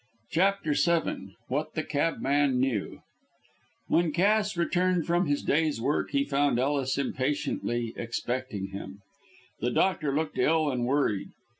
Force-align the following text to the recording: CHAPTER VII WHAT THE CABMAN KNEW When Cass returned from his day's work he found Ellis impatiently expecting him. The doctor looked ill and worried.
CHAPTER 0.31 0.73
VII 0.73 1.35
WHAT 1.49 1.75
THE 1.75 1.83
CABMAN 1.83 2.59
KNEW 2.59 3.03
When 3.87 4.11
Cass 4.11 4.57
returned 4.57 5.05
from 5.05 5.27
his 5.27 5.43
day's 5.43 5.79
work 5.79 6.09
he 6.09 6.23
found 6.23 6.57
Ellis 6.57 6.97
impatiently 6.97 7.93
expecting 7.95 8.69
him. 8.69 9.01
The 9.59 9.69
doctor 9.69 10.11
looked 10.11 10.39
ill 10.39 10.71
and 10.71 10.87
worried. 10.87 11.29